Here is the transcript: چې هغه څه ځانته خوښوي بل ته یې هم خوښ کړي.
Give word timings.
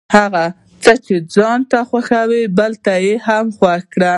چې 0.09 0.09
هغه 0.17 0.45
څه 0.83 0.93
ځانته 1.35 1.79
خوښوي 1.89 2.43
بل 2.57 2.71
ته 2.85 2.93
یې 3.05 3.13
هم 3.27 3.45
خوښ 3.57 3.81
کړي. 3.93 4.09